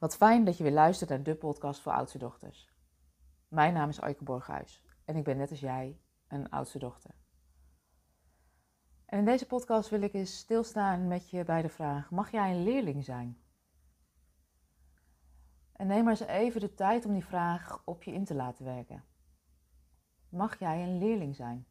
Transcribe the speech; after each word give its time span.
Wat 0.00 0.16
fijn 0.16 0.44
dat 0.44 0.56
je 0.56 0.62
weer 0.62 0.72
luistert 0.72 1.10
naar 1.10 1.22
de 1.22 1.34
podcast 1.34 1.80
voor 1.80 1.92
oudste 1.92 2.18
dochters. 2.18 2.70
Mijn 3.48 3.72
naam 3.72 3.88
is 3.88 4.00
Aike 4.00 4.24
Borghuis 4.24 4.84
en 5.04 5.16
ik 5.16 5.24
ben 5.24 5.36
net 5.36 5.50
als 5.50 5.60
jij 5.60 6.00
een 6.28 6.50
oudste 6.50 6.78
dochter. 6.78 7.14
En 9.06 9.18
in 9.18 9.24
deze 9.24 9.46
podcast 9.46 9.90
wil 9.90 10.02
ik 10.02 10.12
eens 10.12 10.36
stilstaan 10.36 11.08
met 11.08 11.30
je 11.30 11.44
bij 11.44 11.62
de 11.62 11.68
vraag: 11.68 12.10
mag 12.10 12.30
jij 12.30 12.50
een 12.50 12.62
leerling 12.62 13.04
zijn? 13.04 13.42
En 15.72 15.86
neem 15.86 16.04
maar 16.04 16.20
eens 16.20 16.28
even 16.28 16.60
de 16.60 16.74
tijd 16.74 17.04
om 17.04 17.12
die 17.12 17.24
vraag 17.24 17.82
op 17.84 18.02
je 18.02 18.12
in 18.12 18.24
te 18.24 18.34
laten 18.34 18.64
werken. 18.64 19.04
Mag 20.28 20.58
jij 20.58 20.82
een 20.82 20.98
leerling 20.98 21.36
zijn? 21.36 21.66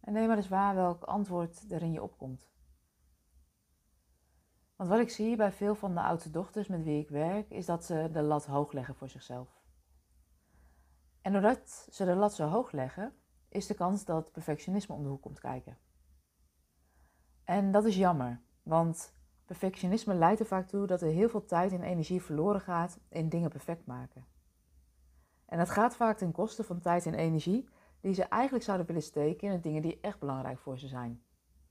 En 0.00 0.12
neem 0.12 0.26
maar 0.26 0.36
eens 0.36 0.48
waar 0.48 0.74
welk 0.74 1.02
antwoord 1.02 1.70
er 1.70 1.82
in 1.82 1.92
je 1.92 2.02
opkomt. 2.02 2.50
Want 4.82 4.94
wat 4.94 5.02
ik 5.02 5.10
zie 5.10 5.36
bij 5.36 5.52
veel 5.52 5.74
van 5.74 5.94
de 5.94 6.00
oudste 6.00 6.30
dochters 6.30 6.68
met 6.68 6.82
wie 6.82 7.00
ik 7.00 7.08
werk, 7.08 7.50
is 7.50 7.66
dat 7.66 7.84
ze 7.84 8.08
de 8.12 8.22
lat 8.22 8.46
hoog 8.46 8.72
leggen 8.72 8.94
voor 8.94 9.08
zichzelf. 9.08 9.62
En 11.20 11.32
doordat 11.32 11.88
ze 11.90 12.04
de 12.04 12.14
lat 12.14 12.34
zo 12.34 12.46
hoog 12.46 12.72
leggen, 12.72 13.14
is 13.48 13.66
de 13.66 13.74
kans 13.74 14.04
dat 14.04 14.32
perfectionisme 14.32 14.94
om 14.94 15.02
de 15.02 15.08
hoek 15.08 15.22
komt 15.22 15.40
kijken. 15.40 15.78
En 17.44 17.72
dat 17.72 17.84
is 17.84 17.96
jammer, 17.96 18.40
want 18.62 19.14
perfectionisme 19.44 20.14
leidt 20.14 20.40
er 20.40 20.46
vaak 20.46 20.68
toe 20.68 20.86
dat 20.86 21.02
er 21.02 21.08
heel 21.08 21.28
veel 21.28 21.44
tijd 21.44 21.72
en 21.72 21.82
energie 21.82 22.22
verloren 22.22 22.60
gaat 22.60 22.98
in 23.08 23.28
dingen 23.28 23.50
perfect 23.50 23.86
maken. 23.86 24.26
En 25.46 25.58
dat 25.58 25.70
gaat 25.70 25.96
vaak 25.96 26.18
ten 26.18 26.32
koste 26.32 26.64
van 26.64 26.80
tijd 26.80 27.06
en 27.06 27.14
energie 27.14 27.68
die 28.00 28.14
ze 28.14 28.22
eigenlijk 28.24 28.64
zouden 28.64 28.86
willen 28.86 29.02
steken 29.02 29.48
in 29.48 29.54
de 29.54 29.60
dingen 29.60 29.82
die 29.82 30.00
echt 30.00 30.18
belangrijk 30.18 30.58
voor 30.58 30.78
ze 30.78 30.88
zijn. 30.88 31.22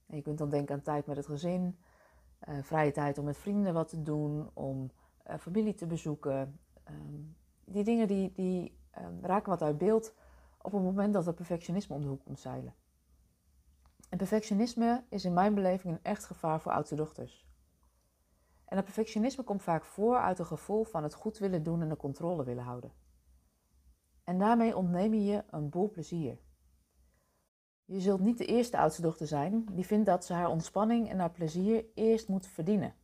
En 0.07 0.15
je 0.15 0.21
kunt 0.21 0.37
dan 0.37 0.49
denken 0.49 0.75
aan 0.75 0.81
tijd 0.81 1.05
met 1.05 1.17
het 1.17 1.25
gezin, 1.25 1.77
uh, 2.49 2.55
vrije 2.61 2.91
tijd 2.91 3.17
om 3.17 3.25
met 3.25 3.37
vrienden 3.37 3.73
wat 3.73 3.89
te 3.89 4.01
doen, 4.01 4.49
om 4.53 4.91
uh, 5.29 5.35
familie 5.37 5.73
te 5.73 5.87
bezoeken. 5.87 6.59
Um, 6.89 7.35
die 7.65 7.83
dingen 7.83 8.07
die, 8.07 8.31
die 8.31 8.77
um, 8.99 9.19
raken 9.21 9.49
wat 9.49 9.61
uit 9.61 9.77
beeld 9.77 10.13
op 10.61 10.71
het 10.71 10.81
moment 10.81 11.13
dat 11.13 11.25
het 11.25 11.35
perfectionisme 11.35 11.95
om 11.95 12.01
de 12.01 12.07
hoek 12.07 12.23
komt 12.23 12.39
zeilen. 12.39 12.73
En 14.09 14.17
perfectionisme 14.17 15.03
is 15.09 15.25
in 15.25 15.33
mijn 15.33 15.53
beleving 15.53 15.93
een 15.93 16.03
echt 16.03 16.25
gevaar 16.25 16.61
voor 16.61 16.71
oudste 16.71 16.95
dochters. 16.95 17.49
En 18.65 18.75
dat 18.75 18.85
perfectionisme 18.85 19.43
komt 19.43 19.63
vaak 19.63 19.83
voor 19.83 20.17
uit 20.17 20.39
een 20.39 20.45
gevoel 20.45 20.83
van 20.83 21.03
het 21.03 21.13
goed 21.13 21.37
willen 21.37 21.63
doen 21.63 21.81
en 21.81 21.89
de 21.89 21.97
controle 21.97 22.43
willen 22.43 22.63
houden. 22.63 22.91
En 24.23 24.37
daarmee 24.37 24.77
ontneem 24.77 25.13
je 25.13 25.23
je 25.23 25.43
een 25.49 25.69
boel 25.69 25.89
plezier. 25.89 26.39
Je 27.85 27.99
zult 27.99 28.19
niet 28.19 28.37
de 28.37 28.45
eerste 28.45 28.77
oudste 28.77 29.01
dochter 29.01 29.27
zijn 29.27 29.65
die 29.71 29.85
vindt 29.85 30.05
dat 30.05 30.25
ze 30.25 30.33
haar 30.33 30.49
ontspanning 30.49 31.09
en 31.09 31.19
haar 31.19 31.31
plezier 31.31 31.85
eerst 31.93 32.27
moet 32.27 32.47
verdienen. 32.47 32.95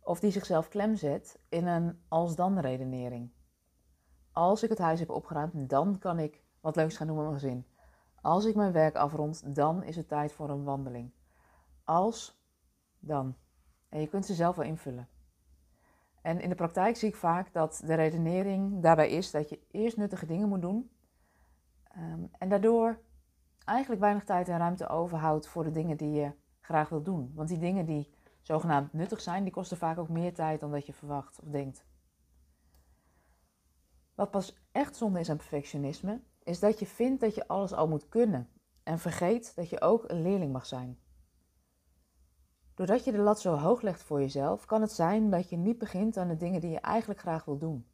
Of 0.00 0.20
die 0.20 0.30
zichzelf 0.30 0.68
klem 0.68 0.96
zet 0.96 1.40
in 1.48 1.66
een 1.66 2.02
als-dan 2.08 2.58
redenering. 2.58 3.32
Als 4.32 4.62
ik 4.62 4.68
het 4.68 4.78
huis 4.78 5.00
heb 5.00 5.10
opgeruimd, 5.10 5.68
dan 5.68 5.98
kan 5.98 6.18
ik 6.18 6.42
wat 6.60 6.76
leuks 6.76 6.96
gaan 6.96 7.06
doen 7.06 7.16
met 7.16 7.24
mijn 7.24 7.40
gezin. 7.40 7.66
Als 8.20 8.44
ik 8.44 8.54
mijn 8.54 8.72
werk 8.72 8.94
afrond, 8.94 9.54
dan 9.54 9.82
is 9.82 9.96
het 9.96 10.08
tijd 10.08 10.32
voor 10.32 10.50
een 10.50 10.64
wandeling. 10.64 11.12
Als, 11.84 12.42
dan. 12.98 13.36
En 13.88 14.00
je 14.00 14.08
kunt 14.08 14.26
ze 14.26 14.34
zelf 14.34 14.56
wel 14.56 14.64
invullen. 14.64 15.08
En 16.22 16.40
in 16.40 16.48
de 16.48 16.54
praktijk 16.54 16.96
zie 16.96 17.08
ik 17.08 17.16
vaak 17.16 17.52
dat 17.52 17.82
de 17.86 17.94
redenering 17.94 18.82
daarbij 18.82 19.10
is 19.10 19.30
dat 19.30 19.48
je 19.48 19.60
eerst 19.70 19.96
nuttige 19.96 20.26
dingen 20.26 20.48
moet 20.48 20.60
doen. 20.60 20.90
Um, 21.96 22.30
en 22.38 22.48
daardoor 22.48 23.00
eigenlijk 23.68 24.00
weinig 24.00 24.24
tijd 24.24 24.48
en 24.48 24.58
ruimte 24.58 24.88
overhoudt 24.88 25.46
voor 25.46 25.64
de 25.64 25.70
dingen 25.70 25.96
die 25.96 26.10
je 26.10 26.32
graag 26.60 26.88
wilt 26.88 27.04
doen. 27.04 27.32
Want 27.34 27.48
die 27.48 27.58
dingen 27.58 27.86
die 27.86 28.10
zogenaamd 28.42 28.92
nuttig 28.92 29.20
zijn, 29.20 29.42
die 29.42 29.52
kosten 29.52 29.76
vaak 29.76 29.98
ook 29.98 30.08
meer 30.08 30.34
tijd 30.34 30.60
dan 30.60 30.70
dat 30.70 30.86
je 30.86 30.92
verwacht 30.92 31.40
of 31.40 31.48
denkt. 31.48 31.86
Wat 34.14 34.30
pas 34.30 34.56
echt 34.72 34.96
zonde 34.96 35.20
is 35.20 35.30
aan 35.30 35.36
perfectionisme, 35.36 36.20
is 36.42 36.58
dat 36.60 36.78
je 36.78 36.86
vindt 36.86 37.20
dat 37.20 37.34
je 37.34 37.48
alles 37.48 37.72
al 37.72 37.88
moet 37.88 38.08
kunnen 38.08 38.48
en 38.82 38.98
vergeet 38.98 39.54
dat 39.56 39.70
je 39.70 39.80
ook 39.80 40.04
een 40.06 40.22
leerling 40.22 40.52
mag 40.52 40.66
zijn. 40.66 40.98
Doordat 42.74 43.04
je 43.04 43.12
de 43.12 43.18
lat 43.18 43.40
zo 43.40 43.54
hoog 43.54 43.80
legt 43.80 44.02
voor 44.02 44.20
jezelf, 44.20 44.64
kan 44.64 44.80
het 44.80 44.92
zijn 44.92 45.30
dat 45.30 45.48
je 45.48 45.56
niet 45.56 45.78
begint 45.78 46.16
aan 46.16 46.28
de 46.28 46.36
dingen 46.36 46.60
die 46.60 46.70
je 46.70 46.80
eigenlijk 46.80 47.20
graag 47.20 47.44
wil 47.44 47.58
doen. 47.58 47.86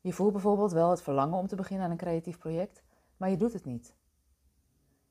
Je 0.00 0.12
voelt 0.12 0.32
bijvoorbeeld 0.32 0.72
wel 0.72 0.90
het 0.90 1.02
verlangen 1.02 1.38
om 1.38 1.46
te 1.46 1.56
beginnen 1.56 1.84
aan 1.84 1.90
een 1.90 1.96
creatief 1.96 2.38
project, 2.38 2.82
maar 3.16 3.30
je 3.30 3.36
doet 3.36 3.52
het 3.52 3.64
niet. 3.64 3.98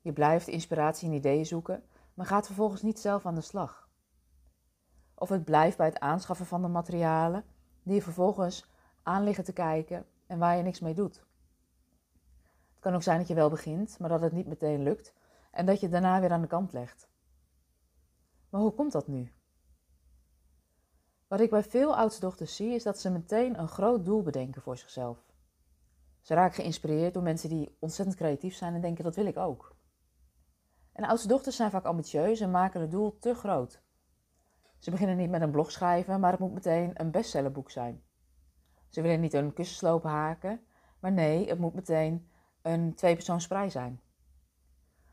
Je 0.00 0.12
blijft 0.12 0.48
inspiratie 0.48 1.08
en 1.08 1.14
ideeën 1.14 1.46
zoeken, 1.46 1.84
maar 2.14 2.26
gaat 2.26 2.46
vervolgens 2.46 2.82
niet 2.82 2.98
zelf 2.98 3.26
aan 3.26 3.34
de 3.34 3.40
slag. 3.40 3.88
Of 5.14 5.28
het 5.28 5.44
blijft 5.44 5.76
bij 5.76 5.86
het 5.86 6.00
aanschaffen 6.00 6.46
van 6.46 6.62
de 6.62 6.68
materialen 6.68 7.44
die 7.82 7.94
je 7.94 8.02
vervolgens 8.02 8.66
aan 9.02 9.24
liggen 9.24 9.44
te 9.44 9.52
kijken 9.52 10.06
en 10.26 10.38
waar 10.38 10.56
je 10.56 10.62
niks 10.62 10.80
mee 10.80 10.94
doet. 10.94 11.24
Het 12.70 12.80
kan 12.80 12.94
ook 12.94 13.02
zijn 13.02 13.18
dat 13.18 13.28
je 13.28 13.34
wel 13.34 13.50
begint, 13.50 13.98
maar 13.98 14.08
dat 14.08 14.20
het 14.20 14.32
niet 14.32 14.46
meteen 14.46 14.82
lukt 14.82 15.14
en 15.50 15.66
dat 15.66 15.76
je 15.76 15.82
het 15.82 15.92
daarna 15.92 16.20
weer 16.20 16.32
aan 16.32 16.40
de 16.40 16.46
kant 16.46 16.72
legt. 16.72 17.08
Maar 18.48 18.60
hoe 18.60 18.74
komt 18.74 18.92
dat 18.92 19.06
nu? 19.06 19.32
Wat 21.26 21.40
ik 21.40 21.50
bij 21.50 21.62
veel 21.62 21.96
oudste 21.96 22.44
zie 22.44 22.74
is 22.74 22.82
dat 22.82 22.98
ze 22.98 23.10
meteen 23.10 23.58
een 23.58 23.68
groot 23.68 24.04
doel 24.04 24.22
bedenken 24.22 24.62
voor 24.62 24.76
zichzelf. 24.76 25.18
Ze 26.20 26.34
raken 26.34 26.54
geïnspireerd 26.54 27.14
door 27.14 27.22
mensen 27.22 27.48
die 27.48 27.76
ontzettend 27.78 28.16
creatief 28.16 28.54
zijn 28.54 28.74
en 28.74 28.80
denken 28.80 29.04
dat 29.04 29.16
wil 29.16 29.26
ik 29.26 29.36
ook. 29.36 29.76
En 30.92 31.04
oudste 31.04 31.28
dochters 31.28 31.56
zijn 31.56 31.70
vaak 31.70 31.84
ambitieus 31.84 32.40
en 32.40 32.50
maken 32.50 32.80
het 32.80 32.90
doel 32.90 33.18
te 33.18 33.34
groot. 33.34 33.82
Ze 34.78 34.90
beginnen 34.90 35.16
niet 35.16 35.30
met 35.30 35.42
een 35.42 35.50
blog 35.50 35.70
schrijven, 35.70 36.20
maar 36.20 36.30
het 36.30 36.40
moet 36.40 36.52
meteen 36.52 36.90
een 36.94 37.10
bestsellerboek 37.10 37.70
zijn. 37.70 38.02
Ze 38.88 39.02
willen 39.02 39.20
niet 39.20 39.32
een 39.32 39.52
kussensloop 39.52 40.02
haken, 40.02 40.60
maar 41.00 41.12
nee, 41.12 41.48
het 41.48 41.58
moet 41.58 41.74
meteen 41.74 42.30
een 42.62 42.94
tweepersoonsprij 42.94 43.70
zijn. 43.70 44.00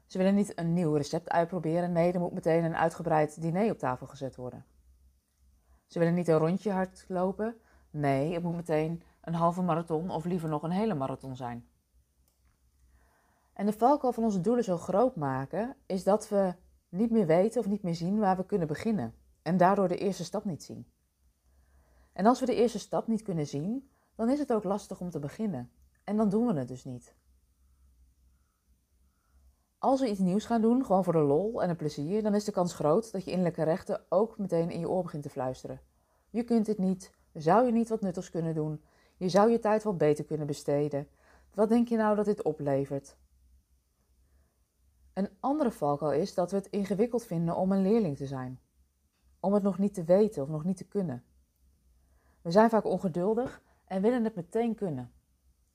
Ze 0.06 0.18
willen 0.18 0.36
niet 0.36 0.60
een 0.60 0.74
nieuw 0.74 0.94
recept 0.94 1.30
uitproberen, 1.30 1.92
nee, 1.92 2.12
er 2.12 2.20
moet 2.20 2.34
meteen 2.34 2.64
een 2.64 2.76
uitgebreid 2.76 3.42
diner 3.42 3.72
op 3.72 3.78
tafel 3.78 4.08
gezet 4.08 4.36
worden. 4.36 4.66
Ze 5.88 6.00
willen 6.00 6.14
niet 6.14 6.28
een 6.28 6.38
rondje 6.38 6.72
hardlopen, 6.72 7.58
nee, 7.90 8.34
het 8.34 8.44
moet 8.44 8.56
meteen 8.56 9.04
een 9.22 9.34
halve 9.34 9.62
marathon 9.62 10.10
of 10.10 10.26
liever 10.26 10.50
nog 10.50 10.64
een 10.64 10.72
hele 10.72 10.94
marathon 10.94 11.36
zijn. 11.36 11.68
En 13.58 13.66
de 13.66 13.74
valkuil 13.74 14.14
van 14.14 14.24
onze 14.24 14.42
doelen 14.42 14.64
zo 14.64 14.78
groot 14.78 15.16
maken 15.16 15.76
is 15.86 16.04
dat 16.04 16.30
we 16.30 16.54
niet 16.90 17.12
meer 17.12 17.26
weten 17.26 17.60
of 17.60 17.68
niet 17.68 17.84
meer 17.84 17.96
zien 17.96 18.20
waar 18.20 18.38
we 18.38 18.46
kunnen 18.46 18.68
beginnen 18.68 19.14
en 19.42 19.58
daardoor 19.58 19.88
de 19.88 19.98
eerste 19.98 20.24
stap 20.24 20.46
niet 20.46 20.64
zien. 20.64 20.88
En 22.14 22.26
als 22.26 22.40
we 22.40 22.46
de 22.46 22.56
eerste 22.56 22.80
stap 22.80 23.08
niet 23.08 23.22
kunnen 23.22 23.48
zien, 23.48 23.90
dan 24.16 24.30
is 24.30 24.40
het 24.40 24.54
ook 24.54 24.64
lastig 24.64 25.00
om 25.00 25.10
te 25.10 25.20
beginnen 25.20 25.72
en 26.04 26.18
dan 26.18 26.30
doen 26.30 26.48
we 26.48 26.54
het 26.54 26.68
dus 26.68 26.84
niet. 26.84 27.16
Als 29.78 30.00
we 30.00 30.10
iets 30.10 30.20
nieuws 30.20 30.46
gaan 30.46 30.62
doen, 30.62 30.86
gewoon 30.86 31.04
voor 31.04 31.14
de 31.14 31.20
lol 31.20 31.62
en 31.62 31.70
het 31.70 31.78
plezier, 31.78 32.24
dan 32.24 32.36
is 32.36 32.44
de 32.44 32.52
kans 32.52 32.74
groot 32.74 33.12
dat 33.12 33.24
je 33.24 33.32
innerlijke 33.32 33.64
rechten 33.64 34.02
ook 34.10 34.38
meteen 34.38 34.72
in 34.72 34.80
je 34.80 34.90
oor 34.90 35.04
begint 35.04 35.24
te 35.24 35.30
fluisteren. 35.30 35.82
Je 36.30 36.44
kunt 36.44 36.66
dit 36.66 36.78
niet, 36.78 37.14
zou 37.34 37.66
je 37.66 37.72
niet 37.72 37.90
wat 37.90 38.02
nuttigs 38.02 38.30
kunnen 38.30 38.54
doen, 38.54 38.82
je 39.16 39.30
zou 39.30 39.52
je 39.52 39.60
tijd 39.60 39.84
wel 39.84 39.96
beter 39.96 40.26
kunnen 40.26 40.48
besteden. 40.48 41.08
Wat 41.54 41.70
denk 41.70 41.88
je 41.88 41.98
nou 41.98 42.16
dat 42.16 42.26
dit 42.26 42.42
oplevert? 42.42 43.18
Een 45.18 45.30
andere 45.40 45.72
valkuil 45.72 46.12
is 46.12 46.34
dat 46.34 46.52
we 46.52 46.58
het 46.58 46.68
ingewikkeld 46.68 47.26
vinden 47.26 47.56
om 47.56 47.72
een 47.72 47.82
leerling 47.82 48.18
te 48.18 48.26
zijn. 48.26 48.60
Om 49.40 49.54
het 49.54 49.64
nog 49.64 49.78
niet 49.78 49.94
te 49.94 50.04
weten 50.04 50.44
of 50.44 50.50
nog 50.50 50.64
niet 50.64 50.78
te 50.78 50.88
kunnen. 50.88 51.24
We 52.42 52.52
zijn 52.52 52.70
vaak 52.70 52.86
ongeduldig 52.86 53.62
en 53.86 54.02
willen 54.02 54.24
het 54.24 54.36
meteen 54.36 54.76
kunnen. 54.76 55.12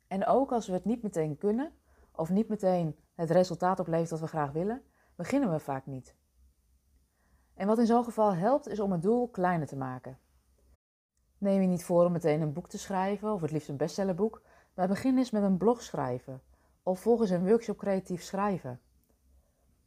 En 0.06 0.26
ook 0.26 0.52
als 0.52 0.66
we 0.66 0.72
het 0.72 0.84
niet 0.84 1.02
meteen 1.02 1.36
kunnen 1.36 1.72
of 2.12 2.30
niet 2.30 2.48
meteen 2.48 2.96
het 3.14 3.30
resultaat 3.30 3.80
oplevert 3.80 4.10
dat 4.10 4.20
we 4.20 4.26
graag 4.26 4.52
willen, 4.52 4.82
beginnen 5.14 5.50
we 5.50 5.58
vaak 5.58 5.86
niet. 5.86 6.16
En 7.54 7.66
wat 7.66 7.78
in 7.78 7.86
zo'n 7.86 8.04
geval 8.04 8.34
helpt 8.34 8.68
is 8.68 8.80
om 8.80 8.92
het 8.92 9.02
doel 9.02 9.28
kleiner 9.28 9.66
te 9.66 9.76
maken. 9.76 10.18
Neem 11.38 11.60
je 11.60 11.66
niet 11.66 11.84
voor 11.84 12.04
om 12.04 12.12
meteen 12.12 12.40
een 12.40 12.52
boek 12.52 12.68
te 12.68 12.78
schrijven 12.78 13.32
of 13.32 13.40
het 13.40 13.50
liefst 13.50 13.68
een 13.68 13.76
bestsellerboek, 13.76 14.42
maar 14.74 14.88
begin 14.88 15.18
eens 15.18 15.30
met 15.30 15.42
een 15.42 15.56
blog 15.56 15.82
schrijven 15.82 16.42
of 16.82 17.00
volgens 17.00 17.30
een 17.30 17.46
workshop 17.46 17.76
creatief 17.76 18.22
schrijven. 18.22 18.80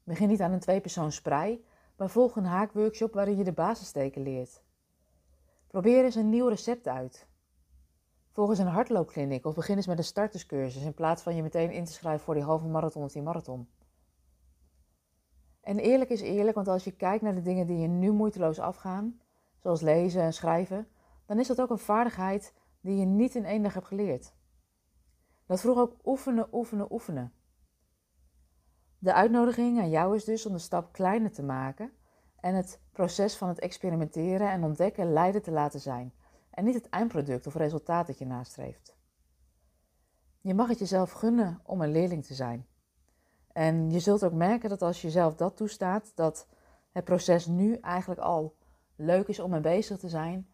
Begin 0.06 0.28
niet 0.28 0.42
aan 0.42 0.52
een 0.52 0.60
tweepersoons 0.60 1.16
sprei, 1.16 1.66
maar 1.98 2.10
volg 2.10 2.36
een 2.36 2.46
haakworkshop 2.46 3.14
waarin 3.14 3.38
je 3.38 3.44
de 3.44 3.52
basissteken 3.52 4.22
leert. 4.22 4.64
Probeer 5.68 6.04
eens 6.04 6.16
een 6.16 6.30
nieuw 6.30 6.48
recept 6.48 6.88
uit. 6.88 7.28
Volg 8.32 8.50
eens 8.50 8.60
een 8.60 8.68
hardloopkliniek 8.68 9.46
of 9.46 9.56
begin 9.56 9.76
eens 9.76 9.88
met 9.88 9.98
een 9.98 10.04
starterscursus 10.04 10.84
in 10.84 10.94
plaats 10.94 11.22
van 11.22 11.36
je 11.36 11.42
meteen 11.42 11.72
in 11.72 11.86
te 11.86 11.92
schrijven 11.92 12.26
voor 12.26 12.34
die 12.34 12.44
halve 12.44 12.68
marathon 12.68 13.04
of 13.04 13.12
die 13.12 13.22
marathon. 13.22 13.70
En 15.62 15.80
eerlijk 15.80 16.10
is 16.10 16.22
eerlijk, 16.22 16.56
want 16.56 16.68
als 16.68 16.84
je 16.84 16.96
kijkt 16.96 17.24
naar 17.24 17.36
de 17.36 17.42
dingen 17.42 17.68
die 17.68 17.78
je 17.78 17.88
nu 17.88 18.12
moeiteloos 18.12 18.60
afgaan, 18.60 19.22
zoals 19.58 19.82
lezen 19.82 20.22
en 20.22 20.34
schrijven, 20.34 20.88
dan 21.26 21.40
is 21.40 21.48
dat 21.48 21.62
ook 21.62 21.70
een 21.70 21.78
vaardigheid 21.78 22.54
die 22.82 22.98
je 22.98 23.06
niet 23.06 23.36
in 23.36 23.46
één 23.46 23.64
dag 23.64 23.74
hebt 23.74 23.88
geleerd. 23.88 24.34
Dat 25.46 25.62
vroeg 25.62 25.78
ook 25.78 25.96
oefenen, 26.04 26.48
oefenen, 26.52 26.92
oefenen. 26.92 27.34
De 29.06 29.14
uitnodiging 29.14 29.80
aan 29.80 29.90
jou 29.90 30.16
is 30.16 30.24
dus 30.24 30.46
om 30.46 30.54
de 30.54 30.60
stap 30.60 30.94
kleiner 30.94 31.32
te 31.32 31.44
maken 31.44 31.92
en 32.40 32.56
het 32.56 32.80
proces 32.92 33.36
van 33.36 33.48
het 33.48 33.60
experimenteren 33.60 34.52
en 34.52 34.64
ontdekken 34.64 35.14
leiden 35.14 35.42
te 35.42 35.52
laten 35.52 35.80
zijn. 35.80 36.14
En 36.50 36.64
niet 36.64 36.74
het 36.74 36.90
eindproduct 36.90 37.48
of 37.48 37.56
resultaat 37.56 38.08
dat 38.08 38.18
je 38.18 38.26
nastreeft. 38.26 38.96
Je 40.42 40.54
mag 40.54 40.68
het 40.68 40.80
jezelf 40.80 41.12
gunnen 41.12 41.60
om 41.64 41.82
een 41.82 41.92
leerling 41.92 42.26
te 42.26 42.34
zijn. 42.34 42.68
En 43.52 43.92
je 43.92 44.00
zult 44.00 44.24
ook 44.24 44.34
merken 44.34 44.70
dat 44.70 44.82
als 44.82 45.02
je 45.02 45.08
jezelf 45.08 45.36
dat 45.36 45.58
toestaat, 45.58 46.12
dat 46.16 46.48
het 46.92 47.04
proces 47.04 47.46
nu 47.46 47.76
eigenlijk 47.76 48.22
al 48.22 48.56
leuk 48.96 49.28
is 49.28 49.40
om 49.40 49.52
mee 49.52 49.60
bezig 49.60 49.98
te 49.98 50.10
zijn. 50.10 50.48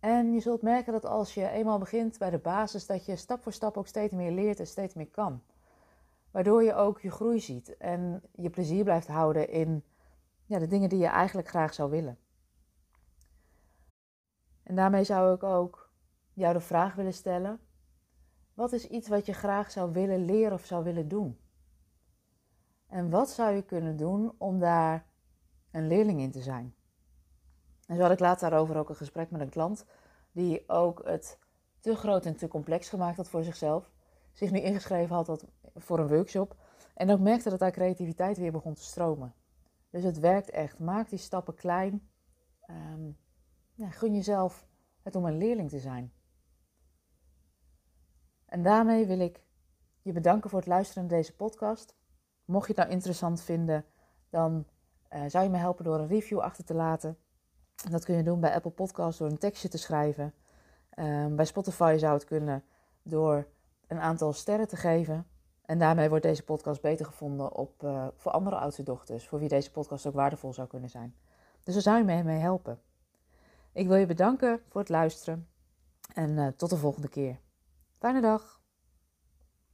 En 0.00 0.32
je 0.32 0.40
zult 0.40 0.62
merken 0.62 0.92
dat 0.92 1.04
als 1.04 1.34
je 1.34 1.48
eenmaal 1.48 1.78
begint 1.78 2.18
bij 2.18 2.30
de 2.30 2.38
basis, 2.38 2.86
dat 2.86 3.06
je 3.06 3.16
stap 3.16 3.42
voor 3.42 3.52
stap 3.52 3.76
ook 3.76 3.86
steeds 3.86 4.12
meer 4.12 4.32
leert 4.32 4.58
en 4.58 4.66
steeds 4.66 4.94
meer 4.94 5.10
kan. 5.10 5.42
Waardoor 6.32 6.62
je 6.62 6.74
ook 6.74 7.00
je 7.00 7.10
groei 7.10 7.40
ziet 7.40 7.76
en 7.76 8.22
je 8.32 8.50
plezier 8.50 8.84
blijft 8.84 9.06
houden 9.06 9.48
in 9.48 9.84
ja, 10.44 10.58
de 10.58 10.66
dingen 10.66 10.88
die 10.88 10.98
je 10.98 11.06
eigenlijk 11.06 11.48
graag 11.48 11.74
zou 11.74 11.90
willen. 11.90 12.18
En 14.62 14.74
daarmee 14.74 15.04
zou 15.04 15.34
ik 15.34 15.42
ook 15.42 15.90
jou 16.32 16.52
de 16.52 16.60
vraag 16.60 16.94
willen 16.94 17.12
stellen: 17.12 17.60
wat 18.54 18.72
is 18.72 18.88
iets 18.88 19.08
wat 19.08 19.26
je 19.26 19.32
graag 19.32 19.70
zou 19.70 19.92
willen 19.92 20.24
leren 20.24 20.52
of 20.52 20.64
zou 20.64 20.84
willen 20.84 21.08
doen? 21.08 21.38
En 22.86 23.10
wat 23.10 23.30
zou 23.30 23.54
je 23.54 23.62
kunnen 23.62 23.96
doen 23.96 24.34
om 24.38 24.58
daar 24.58 25.06
een 25.70 25.86
leerling 25.86 26.20
in 26.20 26.30
te 26.30 26.42
zijn? 26.42 26.74
En 27.86 27.96
zo 27.96 28.02
had 28.02 28.12
ik 28.12 28.20
laatst 28.20 28.40
daarover 28.40 28.76
ook 28.76 28.88
een 28.88 28.96
gesprek 28.96 29.30
met 29.30 29.40
een 29.40 29.48
klant 29.48 29.86
die 30.32 30.68
ook 30.68 31.04
het 31.04 31.38
te 31.80 31.96
groot 31.96 32.26
en 32.26 32.36
te 32.36 32.48
complex 32.48 32.88
gemaakt 32.88 33.16
had 33.16 33.28
voor 33.28 33.44
zichzelf. 33.44 33.90
Zich 34.32 34.50
nu 34.50 34.60
ingeschreven 34.60 35.14
had 35.14 35.46
voor 35.74 35.98
een 35.98 36.08
workshop 36.08 36.56
en 36.94 37.10
ook 37.10 37.20
merkte 37.20 37.50
dat 37.50 37.60
haar 37.60 37.70
creativiteit 37.70 38.38
weer 38.38 38.52
begon 38.52 38.74
te 38.74 38.82
stromen. 38.82 39.34
Dus 39.90 40.02
het 40.02 40.18
werkt 40.18 40.50
echt. 40.50 40.78
Maak 40.78 41.08
die 41.08 41.18
stappen 41.18 41.54
klein. 41.54 42.10
Um, 42.70 43.18
ja, 43.74 43.90
gun 43.90 44.14
jezelf 44.14 44.66
het 45.02 45.16
om 45.16 45.24
een 45.24 45.38
leerling 45.38 45.68
te 45.68 45.78
zijn. 45.78 46.12
En 48.46 48.62
daarmee 48.62 49.06
wil 49.06 49.20
ik 49.20 49.40
je 50.02 50.12
bedanken 50.12 50.50
voor 50.50 50.58
het 50.58 50.68
luisteren 50.68 51.06
naar 51.06 51.18
deze 51.18 51.36
podcast. 51.36 51.96
Mocht 52.44 52.66
je 52.66 52.72
het 52.72 52.80
nou 52.80 52.92
interessant 52.92 53.42
vinden, 53.42 53.84
dan 54.30 54.66
uh, 55.12 55.24
zou 55.26 55.44
je 55.44 55.50
me 55.50 55.56
helpen 55.56 55.84
door 55.84 55.98
een 55.98 56.06
review 56.06 56.38
achter 56.38 56.64
te 56.64 56.74
laten. 56.74 57.18
Dat 57.90 58.04
kun 58.04 58.16
je 58.16 58.22
doen 58.22 58.40
bij 58.40 58.54
Apple 58.54 58.70
Podcasts 58.70 59.18
door 59.18 59.30
een 59.30 59.38
tekstje 59.38 59.68
te 59.68 59.78
schrijven. 59.78 60.34
Um, 60.98 61.36
bij 61.36 61.44
Spotify 61.44 61.96
zou 61.98 62.12
het 62.12 62.24
kunnen 62.24 62.64
door 63.02 63.46
een 63.92 64.00
aantal 64.00 64.32
sterren 64.32 64.68
te 64.68 64.76
geven. 64.76 65.26
En 65.64 65.78
daarmee 65.78 66.08
wordt 66.08 66.24
deze 66.24 66.44
podcast 66.44 66.80
beter 66.80 67.06
gevonden 67.06 67.54
op, 67.54 67.82
uh, 67.82 68.06
voor 68.16 68.32
andere 68.32 68.56
oudste 68.56 68.82
dochters, 68.82 69.28
voor 69.28 69.38
wie 69.38 69.48
deze 69.48 69.70
podcast 69.70 70.06
ook 70.06 70.14
waardevol 70.14 70.52
zou 70.52 70.68
kunnen 70.68 70.90
zijn. 70.90 71.16
Dus 71.62 71.74
daar 71.74 71.82
zou 71.82 71.98
je 71.98 72.04
me 72.04 72.22
mee 72.22 72.40
helpen. 72.40 72.80
Ik 73.72 73.86
wil 73.86 73.96
je 73.96 74.06
bedanken 74.06 74.60
voor 74.68 74.80
het 74.80 74.90
luisteren 74.90 75.48
en 76.14 76.30
uh, 76.30 76.46
tot 76.46 76.70
de 76.70 76.76
volgende 76.76 77.08
keer. 77.08 77.40
Fijne 77.98 78.20
dag! 78.20 78.61